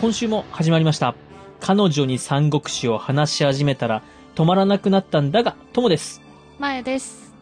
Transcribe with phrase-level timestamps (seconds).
[0.00, 1.14] 今週も始まりました。
[1.60, 4.02] 彼女に三国志を話し始めたら
[4.34, 6.22] 止まらなくなったんだが、ともです。
[6.58, 7.34] まやです。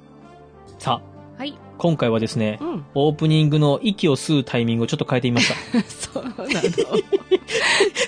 [0.81, 1.01] さ
[1.37, 1.57] あ、はい。
[1.79, 2.85] 今回はですねう、ん。
[2.95, 5.83] オープニングの息を吸うタイミングをちょっと変えてみました。
[5.89, 6.47] そうなの。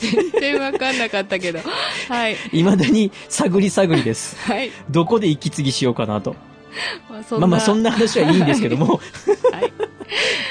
[0.01, 1.61] 全然わかんなかったけど。
[2.09, 2.35] はい。
[2.51, 4.37] 未だに探り探りです。
[4.51, 4.73] はい。
[4.91, 6.35] どこで息継ぎしようかなと。
[7.09, 8.99] まあ、そまあまあそんな話はいいんですけども、はい。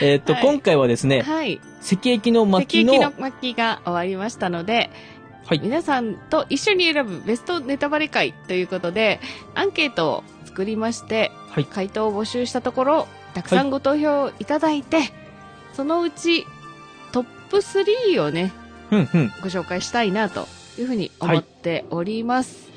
[0.02, 1.60] えっと、はい今回はですね、はい。
[1.82, 4.90] 石液の石巻の、器の巻きが終わりましたので、
[5.46, 9.20] はい、皆さんと一緒に選ぶベストネタバレ会ということで、
[9.56, 15.12] アンケートを作りまして、はい、回答を募集したところ、たくさんご投票いただいて、
[15.74, 16.46] そのうち
[17.12, 18.54] トップ3をね、
[18.92, 19.32] うんうん。
[19.42, 22.70] ご紹介したいなというふうに思っております。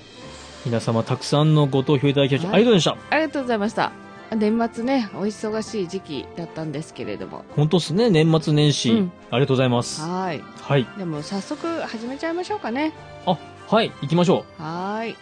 [0.64, 3.14] 皆様たくさんのご投票いただきまして、はいありがとうございました。
[3.14, 4.01] ありがとうございました。
[4.34, 7.44] 年末ね、お忙しい時期だったんですけれども。
[7.56, 10.02] 本当ですね、年末年始、うんありがとうございます。
[10.02, 10.40] はい。
[10.40, 10.86] はい。
[10.98, 12.92] でも早速始めちゃいましょうかね。
[13.26, 15.16] あ、はい、行きましょはい。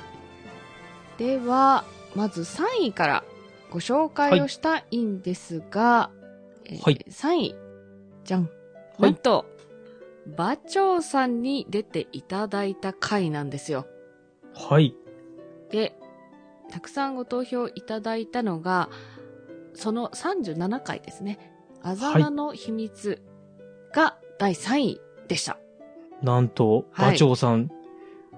[1.19, 3.25] では、まず3位から
[3.70, 6.11] ご紹介をしたいんですが、
[6.64, 7.55] えーはい3位、
[8.24, 8.42] じゃん。
[8.42, 8.50] はい
[8.98, 9.47] なんと、
[10.27, 13.86] 馬長さんに出ていただいた回なんですよ。
[14.55, 14.72] う。
[14.72, 14.95] はい。
[15.70, 15.97] で、
[16.70, 18.88] たくさんご投票いただいたのが、
[19.74, 21.38] その37回ですね。
[21.82, 23.22] あざなの秘密
[23.94, 25.58] が第3位でした。
[26.22, 27.70] なんと、はい馬長さん、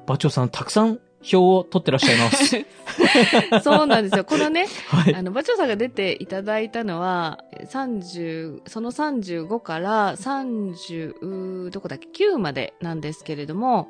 [0.07, 2.67] 馬長さんたくさん票を取ってらっしゃいます。
[3.63, 4.25] そうなんですよ。
[4.25, 5.15] このね、はい。
[5.15, 13.89] あの、馬長さんが出ていただいたのは、30、その35から30、どこだっけ、9までなんですけれども、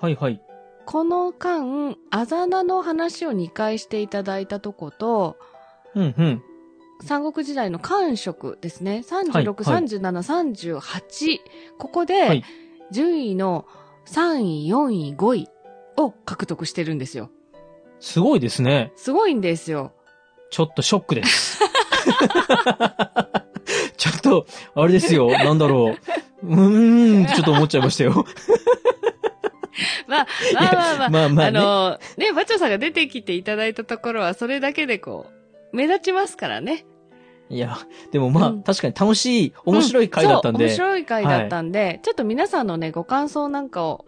[0.00, 0.40] はいはい。
[0.90, 5.36] この間、あざなの話を2回していただいたとこと、
[5.94, 6.42] うんうん。
[7.00, 9.04] 三国時代の官職ですね。
[9.08, 11.38] 36、はいはい37、38。
[11.78, 12.44] ここはでい、
[12.90, 13.66] 順位の
[14.06, 15.48] 3位、4位、5位
[15.96, 17.30] を獲得してるんですよ。
[18.00, 18.90] すごいですね。
[18.96, 19.92] すごいんですよ。
[20.50, 21.60] ちょっとショックです。
[23.96, 25.94] ちょっと、あれですよ、なんだろ
[26.42, 26.48] う。
[26.48, 28.26] うーん、ちょっと思っちゃいましたよ。
[30.06, 35.26] まあ、まあまあまあ、まあまあねあの、ね、バチョさんが出てきていただいたところは、それだけでこ
[35.72, 36.86] う、目立ちますからね。
[37.48, 37.76] いや、
[38.12, 40.68] でもまあ、うん確かに楽しい、面白い回だったんで。
[40.70, 44.04] そう、面白い回だったんで、ちょっと皆さんのね、ご感想なんかを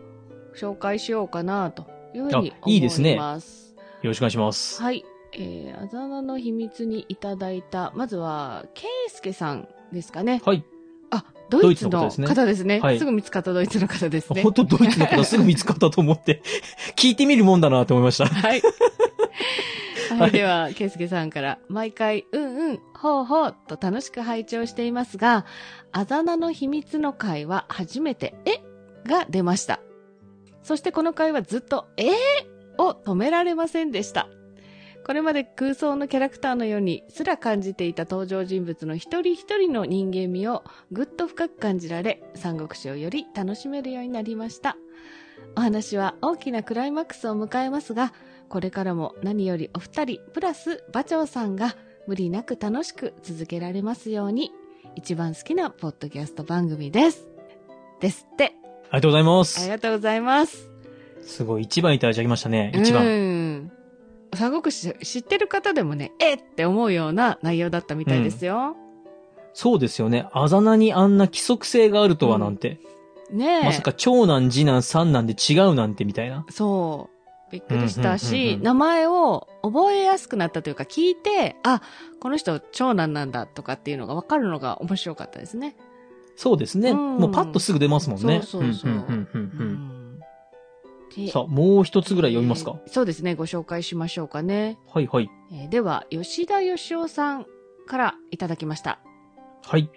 [0.57, 2.61] 紹介しようかな、というふうに思います。
[2.63, 4.83] あいいですねよろしくお願いします。
[4.83, 5.05] はい。
[5.35, 10.43] えー、あざなの秘密にいただいた、まずは、ケイスケさんですかね。
[10.45, 10.65] はい。
[11.59, 12.81] あ、ドイツの方ですね。
[12.81, 14.43] はいすぐ見つかったドイツの方ですね。
[14.43, 16.43] 本当ドイツの方すぐ見つかったと思って、
[16.97, 18.27] 聞いてみるもんだなと思いました。
[18.27, 18.63] はい。
[20.11, 25.47] は はいい、では、ケイスケさんから、毎回、うんうん、ほうほう、と楽しく拝聴していますが、
[25.93, 28.61] あざなの秘密の回は初めて、え？
[29.09, 29.81] が出ました。
[30.63, 32.11] そしてこの回はずっと、え？
[32.11, 32.13] ー
[32.79, 34.29] を止められませんでした。
[35.05, 44.77] これまで空想のキャラクターのようにすら感じていた登場人物の一人一人の人間味をぐっと深く感じられ、三国志をより楽しめるようになりました。
[45.57, 48.13] お話は大きなクライマックスを迎えますが、
[48.49, 51.75] これからも何よりお二人、プラス馬長さんが
[52.07, 54.53] 無理なく楽しく続けられますように、
[54.95, 57.29] 一番好きなポッドキャスト番組です。
[58.01, 58.55] ですって。
[58.91, 59.69] ありがとうございまありす。
[59.69, 60.69] がとうございます。
[61.23, 62.73] すごい、一番いただきましたね。
[62.75, 63.73] 一う番。
[64.35, 64.37] ん。
[64.39, 68.77] 三国志知ってる方でもね、えって思うような内容だったみたいですよ。
[69.55, 70.27] そうですよね。
[70.33, 72.81] あざなにあんな規則性があるとはなんて。
[73.31, 73.65] ねえ。
[73.65, 76.45] まさか長男、次男、三男で違うなんてみたいな。
[76.51, 77.53] そう。
[77.53, 81.83] びっくりしうんうんうんたし、うん名前を覚えやすくなったというか、聞いて、あ、
[82.19, 85.77] この人長男なんだとかっていうのが分かるのが面白かったですね。
[86.37, 86.91] そうですね。
[86.93, 88.41] うんもうパッとすぐ出ますもんね。
[88.43, 89.92] そうそうそうんんうんうんうんうんで
[91.31, 92.77] さあ、もう一つぐらい読みますか？
[92.85, 94.79] えーそうですね、ご紹介しましょうかね。
[94.93, 95.31] はいはい。
[95.53, 97.47] えーでは、吉田義雄さん
[97.87, 99.01] からいただきました。
[99.65, 99.91] はい。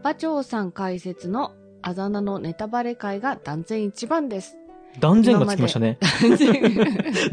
[0.00, 4.56] 馬長さん解説のあざなのネタバレ会が断然一番です。
[5.00, 5.98] 断然がつきましたね。
[6.20, 6.52] 断然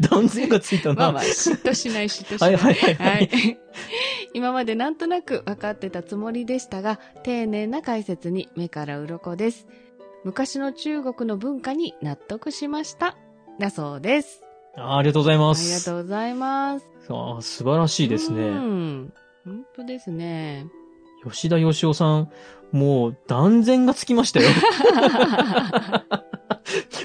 [0.10, 0.94] 断然がついたな。
[0.94, 2.46] まあまあ、嫉妬しない、嫉妬しな。
[2.46, 3.56] はいいはいはいははいい。
[4.32, 9.66] 今までなんとなく分かってたつもりでしたが、丁寧な解説に目から鱗です。
[10.24, 13.16] 昔の中国の文化に納得しました。
[13.58, 14.42] だそうです。
[14.76, 15.84] あありがとうございありがます。
[15.84, 16.86] とうございます。
[17.08, 18.48] ああ素晴らしいですうね。
[18.50, 19.12] ん。
[19.44, 20.66] 本当ですね。
[21.24, 22.30] 吉田義雄さん、
[22.72, 24.48] もう断然がつきましたよ。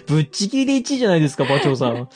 [0.08, 2.08] ぶっちぎりで1位じゃないですか、馬長さん。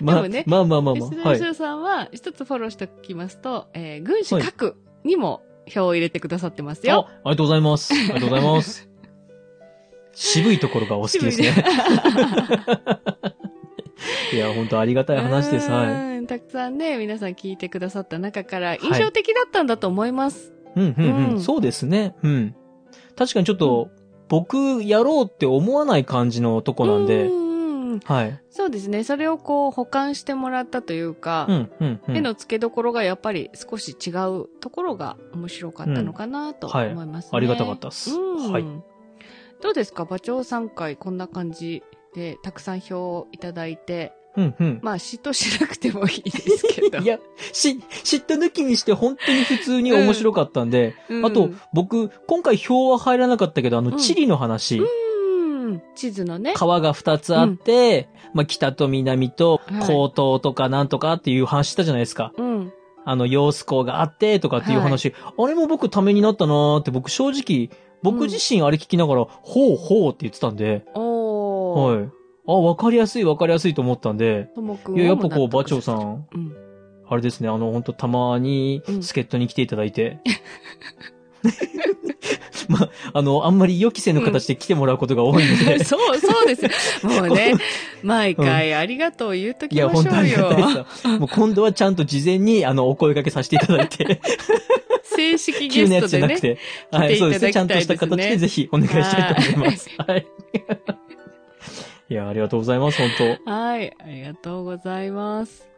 [0.00, 1.08] まあねまあまあまあまあ。
[1.08, 1.10] はい。
[1.10, 7.06] 吉田義雄さんは、一つフォローしておきますと、えー軍師各にも票を入れてくださってますあ、よ。
[7.08, 7.92] ありがとうございます。
[7.92, 8.88] ありがとうございます。
[10.16, 11.52] 渋いところがお好きですね。
[14.32, 15.70] いや、本当ありがたい話です。
[15.70, 15.86] はい。
[16.18, 20.52] うんたくさんね、皆さん聞いてくださった中から印象的だったんだと思います。
[20.74, 21.30] うん、うん、うん。
[21.32, 22.16] うんそうですね。
[22.22, 22.54] うん。
[23.14, 23.90] 確かにちょっと、
[24.28, 28.40] 僕、やろうって思わない感じのとこなんで、うんはい。
[28.50, 29.04] そうですね。
[29.04, 32.16] それをこう保管してもらったというか、うん、うん、うん。
[32.16, 37.30] 絵の付けどころがやっぱり少し違うところが面白かったのかなとはい思いますね。
[37.32, 38.10] ありがたかったです。
[38.10, 38.64] うんはい。
[39.62, 40.04] どうですか？
[40.04, 41.82] 馬長さん会こんな感じ
[42.14, 44.78] でたくさん票をいただいて、うん、うん。
[44.82, 46.98] まあ嫉妬しなくてもいいですけど。
[47.02, 47.18] いや、
[47.52, 54.84] し、知った抜きにして本当に普通に面白かったんで、うんあと、僕、今回票は入らなかったけど、あの、うん地理の話、う
[55.70, 56.52] ん、地図のね。
[56.54, 62.32] 川が二つあって、まあ、北と南とはい江東とかなんとかっていう話したじゃないですか。
[62.36, 62.72] うん。
[63.06, 67.70] あの、様子港があってとかっていう話、あれも僕ためになったなーって僕正直、
[68.02, 71.98] 僕自身あれ聞きながら、ほうほうって言ってたんで、おー。
[71.98, 72.08] はい。
[72.48, 76.56] あ、わかりやすいわかりやすいと思ったんで、ともくんいや、やっぱこう、馬馬長さん、うん。
[77.08, 80.18] あれですね、あの、本当たまにうん、助っ人に来ていただいて。
[82.68, 85.82] まあ、あの、あんまり予期せぬ形で来てもらうことが多いので。
[85.84, 87.06] そう、そうです。
[87.06, 87.54] もうね、
[88.02, 90.56] 毎回ありがとう言うといや、きま本当ありしょうよが。
[90.56, 91.08] たいです。
[91.08, 94.20] もう今度はちゃんと事前に、あの、お声掛けさせていただいて、
[95.16, 96.36] 正式急なやゲストでね。
[96.38, 96.58] つじゃなくて、
[96.90, 97.52] はい、そうですね。
[97.52, 99.90] ちゃんとした形でぜひお願いしたいと思います。
[99.98, 100.26] はい。
[102.08, 103.10] いや、ありがとうございます、本
[103.44, 105.68] 当はい、ありがとうございます。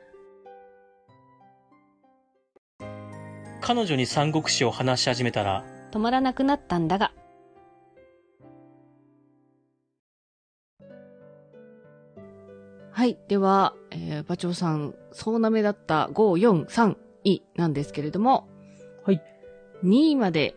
[3.63, 7.13] 彼女に三国志を話し始めたら、止まらなくなったんだが。
[12.91, 13.17] はい。
[13.29, 18.49] では、えー、馬長さん、総なめだった5、4、3位なんですけれども。
[19.83, 19.87] はい。
[19.87, 20.55] 2位まで、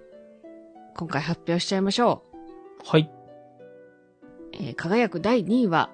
[0.97, 2.23] 今回発表しちゃいましょ
[2.85, 3.01] はい。
[3.01, 3.09] う。
[4.53, 5.89] えー輝く第2位は、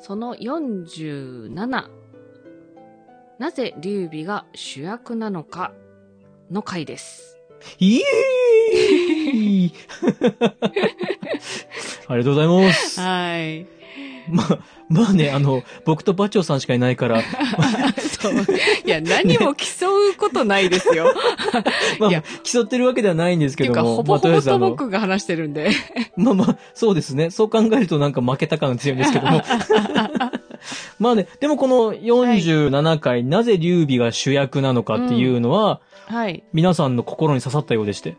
[0.00, 1.88] その47。
[3.38, 5.72] なぜ劉備が主役なのか
[6.50, 7.38] の回です。
[7.78, 8.04] イエー
[9.66, 9.72] イ
[12.08, 13.00] ありがとうございます。
[13.00, 13.66] はい。
[14.30, 14.58] まあ、
[14.88, 17.22] まあね、あの、僕とバチョウさんしかいないから、
[18.20, 18.32] そう。
[18.84, 21.14] いや、何も競うことないですよ。
[21.98, 25.70] まあいや、競ってるわけではないんですけども、ほぼほぼと僕が話してるんで。
[26.16, 27.30] まあまあ、そうですね。
[27.30, 29.42] そう考えるとなんか負けた感が強いんですけども。
[30.98, 36.42] まあね、でもこの47回、なぜ劉備が主役なのかっていうのは、はい。
[36.52, 38.16] 皆さんの心に刺さったようでして。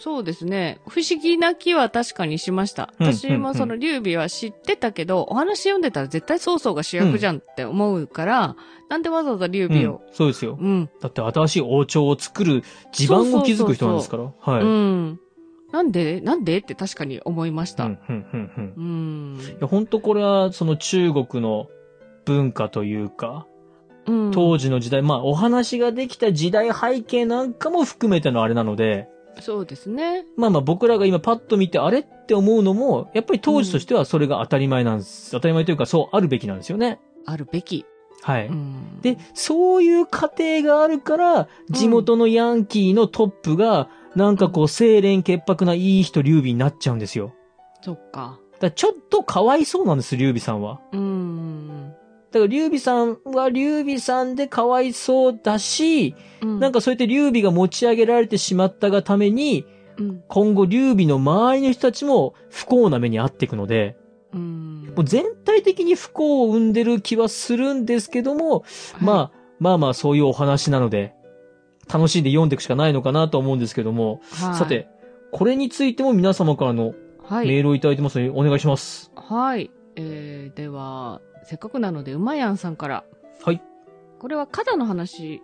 [0.00, 0.80] うん、そうですね。
[0.88, 2.92] 不思議な気は確かにしました。
[2.98, 8.56] うん私もその劉備は知ってたけど、お話読んでたら絶対曹操が主役じゃんって思うから、
[8.88, 10.02] なんでわざわざ劉備を。
[10.12, 10.58] そうですよ。
[10.60, 10.90] うん。
[11.00, 12.62] だって新しい王朝を作る
[12.92, 14.32] 地盤を築く人なんですから。
[14.40, 14.62] はい。
[14.62, 15.20] うん。
[15.72, 17.84] なんでなんでって確かに思いました。
[17.84, 18.74] うん、うん、うん、うん。
[18.76, 18.80] う
[19.38, 19.40] ん。
[19.40, 21.68] いや、本当これは、その中国の
[22.24, 23.46] 文化というか、
[24.06, 24.30] うん。
[24.32, 29.08] 当時の時代、まあ、お話ができた時代背景なんかも含めてのあれなので、
[29.38, 30.24] そうですね。
[30.36, 35.30] まあまあ僕らが今パッと見てあれって思うのも、やっぱり当時としてはそれが当たり前なんです。
[35.30, 37.00] 当たり前というかそうあるべきなんですよね。
[37.26, 37.84] あるべき。
[38.22, 38.46] はい。
[38.48, 39.00] うん。
[39.00, 47.32] で、そういう過程があるから、地元のヤンキーのトップが、なんかこう、清廉潔白ないい人劉備になっちゃうんですよ。
[47.82, 48.38] そっか。
[48.54, 50.80] だからちょっとかわいそうなんです、劉備さんは。
[50.92, 51.39] うん。
[52.32, 59.66] だから劉備さんは劉備さんでかわいそうだし、なんか、かそうやって劉備が持ち上げられてしまったがために、
[59.98, 60.22] うん。
[60.28, 63.96] 今後劉備の周りの人たちも不幸な目に遭っていくので、
[64.32, 64.92] うん。
[64.96, 68.64] もう全体的に不幸を生んでる気はするんですけども、
[69.00, 71.14] まあ、まあまあそういうお話なので、
[71.92, 74.88] 楽しんで読んでいくしかないのかなと思うんですけども、あ、はいさて、、
[75.32, 76.94] これについても皆様からの
[77.30, 77.46] はい。
[77.46, 79.12] メールをいただいてますので、お願いします。
[79.14, 79.70] はい。
[79.96, 83.04] えー、では、せっかくなので、うまやんさんから。
[83.42, 83.62] はい。
[84.18, 85.42] これは肩の話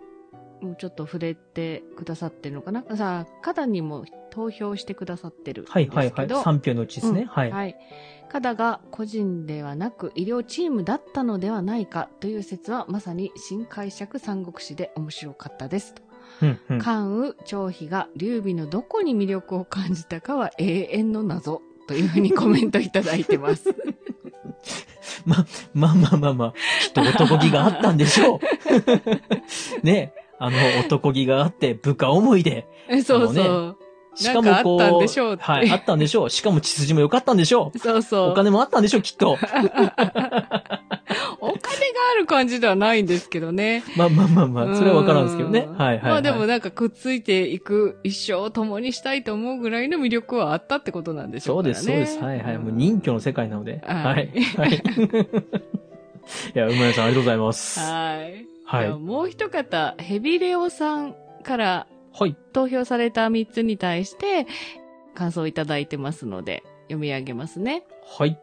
[0.61, 2.83] もちょっと触れてくださってるのかな？
[2.95, 5.95] さあ、肩にも投票してくださってるんですけど。
[5.95, 6.27] はいはいはい。
[6.27, 7.21] 3票のうちですね。
[7.21, 7.51] うんはい。
[7.51, 7.75] はい。
[8.29, 16.01] 肩が個人ではなく医療チームだったのではないかという説はまさに新解釈三国志で面白かったですと。
[16.41, 16.79] うんうん。
[16.79, 23.73] 関羽、張飛が劉備のどこに魅力を感じたかは永遠の謎というふうにコメントいただいてます。
[25.27, 28.39] ま、まあまあまあまあ、きっと男気があったんでしょ
[29.81, 29.83] う。
[29.85, 33.77] ねあの、男気があって、部下思いで、えそうそう。
[34.15, 36.29] しかもこう、あったんでしょうはい、あったんでしょう。
[36.29, 37.77] しかも血筋も良かったんでしょう。
[37.77, 38.31] そうそう。
[38.31, 39.37] お金もあったんでしょう、きっと。
[42.13, 43.83] ある感じではないんですけどね。
[43.95, 45.67] まあまあまあまあ、それはわからんですけどね。
[45.69, 46.11] うんはいはい、はい。
[46.11, 51.75] まあでもなんかくっついていく一生を共にしたいと思うぐらいの魅力はあったってことなんでしょからね。
[51.75, 52.23] そううです、そうです。
[52.23, 52.57] はいはい。
[52.57, 53.81] もう人魚の世界なので。
[53.85, 54.41] ははいい。
[54.41, 54.71] はい。
[56.55, 57.79] いや、馬屋さんありがとうございます。
[57.79, 58.45] はい。
[58.65, 61.87] はいもう一方、ヘビレオさんから
[62.19, 62.35] はい。
[62.51, 64.47] 投票された3つに対して
[65.13, 67.83] 感想をいただいてますので、読み上げますね。
[68.03, 68.39] はい。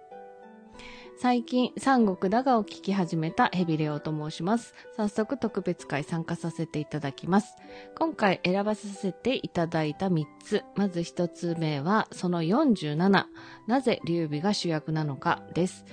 [1.17, 4.75] 最近、三国だがを聞き始めたヘビレオと申します。
[4.97, 7.57] 早速特別会参加させていただきます。
[7.97, 10.65] 今回選ばさせていただいた3つ。
[10.75, 13.27] まず1つ目は、その47。
[13.67, 15.85] なぜ劉備が主役なのかです。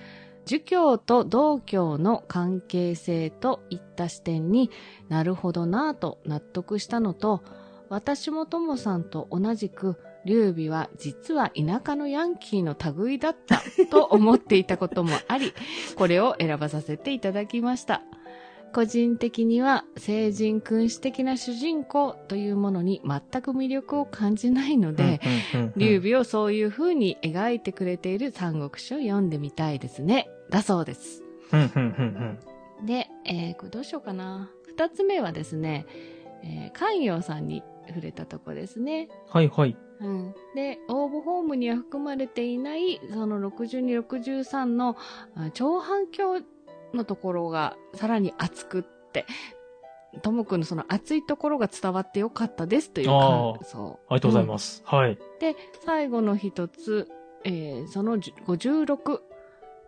[0.45, 4.71] 儒教と道教の関係性といった視点に
[5.07, 7.43] なるほどなぁと納得したのと、
[7.89, 15.53] 私もともさんと同じく、劉備は実は田舎のヤンキーの類だったと思っていたこともあり、
[15.95, 18.01] これを選ばさせていただきました。
[18.73, 25.19] 個人的には聖人君主的な主人公というものに全く魅力を感じないので、
[25.75, 30.29] 劉備をそういう風に描いてくれている三国志を読んでみたいですね。
[30.49, 31.23] だそうです。
[32.85, 34.49] で、えーこれどうしようかな。
[34.67, 35.85] 二つ目はですね、
[36.43, 39.09] えー、関陽さんに触れたとこですね。
[39.29, 39.77] はいはい。
[39.99, 40.35] うん。
[40.55, 44.97] で、応募フォームには含まれていない、その62、63の
[45.35, 46.41] あ長反響
[46.93, 49.25] のところがさらに熱くって、
[50.21, 53.99] ともくんのその熱いところが伝わってよかったですという感想。
[54.09, 54.81] ありがとうございます。
[54.85, 55.17] はい。
[55.39, 55.55] で、
[55.85, 57.07] 最後の一つ、
[57.43, 59.19] えーそのじゅ56、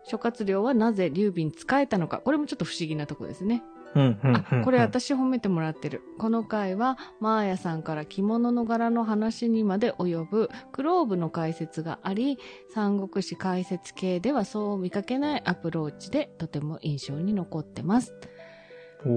[0.04, 2.18] 諸葛亮はなぜ劉備に仕えたのか。
[2.18, 3.62] これもちょっと不思議なとこですね。
[3.94, 6.02] うんうんうんうんあ、これ私褒めてもらってる。
[6.18, 12.38] この回は、マーヤさんから着物の柄の話にまで及ぶ、クローブの解説があり、
[12.74, 18.14] 三国志解説系ではそう見かけないアプローチで、とても印象に残ってます。
[19.06, 19.08] お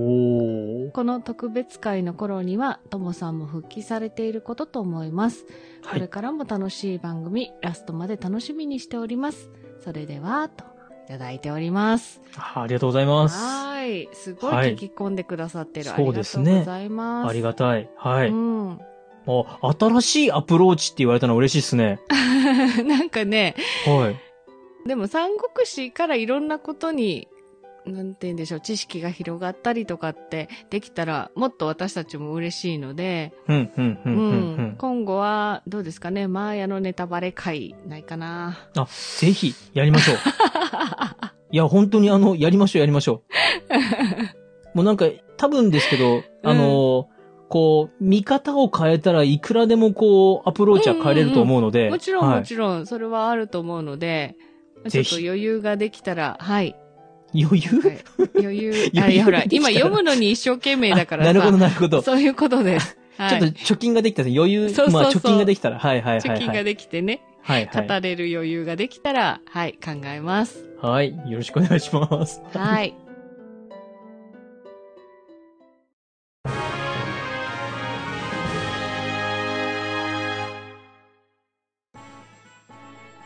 [0.88, 0.91] ー。
[0.91, 5.46] この特別会の頃には、ともさんも復帰されていることと思います。
[5.46, 6.10] これはい。
[6.10, 9.50] からも楽しい番組、ラストまで楽しみにしております。
[9.79, 10.65] それでは、と、
[11.05, 12.22] いただいております。
[12.36, 13.76] あありがとうございます。
[13.88, 14.10] い。
[14.13, 15.86] すごいはい聞き込んでくださってる。
[15.86, 17.29] そうですねありがとうございます。
[17.29, 17.89] ありがたい。
[17.96, 18.29] はい。
[18.29, 18.79] うん。
[19.27, 22.00] あ、新しいアプローチって言われたのは嬉しいですね。
[22.86, 24.88] なんかね、はい。
[24.88, 27.27] でも三国志からいろんなことに、
[27.86, 34.75] なんて言うんでしょう、知識が広がったりとかってできたら、もっと私たちも嬉しいので、うん、うん、う、うんうん、うん。
[34.77, 38.58] 今後は、どうですかね、マーヤのネタバレ会、ないかな。
[38.75, 38.88] あ、
[39.20, 40.17] ぜひ、やりましょう。
[41.51, 43.24] いや、本当にあの、やりましょう、やりましょ
[44.74, 44.74] う。
[44.75, 45.06] もうなんか、
[45.38, 47.08] 多分ですけど、あの、
[47.50, 51.89] こう、見方を変えたらいくらでもこう、アプローチは変えれると思うので。
[51.89, 54.36] もちろん、はいもちろん、それはあると思うので、
[54.89, 56.75] ちょっと余裕ができたら、はい。
[57.34, 57.98] 余裕、はい
[58.39, 58.72] 余裕。
[58.96, 61.30] あ、余裕いや、ほら、今読むのに一生懸命だからさ。
[61.30, 62.01] あなるほど、なるほど。
[62.01, 62.98] ちそういうことです。
[63.18, 63.50] はょっとい。
[63.50, 66.38] 貯金ができたら余裕、そうそうそうまあ貯金ができたら、はいはいはい、はい。
[66.38, 67.88] 貯金ができてね、はいはい。
[67.88, 70.66] 語れる余裕ができたら、はい、考えます。
[70.82, 71.16] はい。
[71.30, 72.42] よろしくお願いします。
[72.54, 72.94] はい。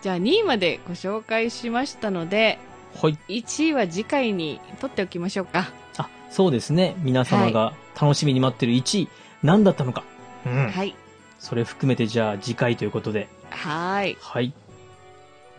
[0.03, 2.59] じゃあ2位までご紹介しましたので、
[3.01, 3.17] はい。
[3.41, 5.71] 1位は次回に取っておきましょうか。
[5.97, 6.93] あ、そうですね。
[6.99, 9.09] 皆様が楽しみに待ってる1位、
[9.41, 10.03] 何だったのか。
[10.45, 10.69] うん。
[10.69, 10.95] はい。
[11.41, 13.27] それ含めてじゃあ次回ということで。
[13.49, 14.15] はい。
[14.21, 14.53] はい。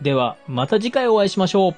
[0.01, 1.75] では、また次回お会いしましょう。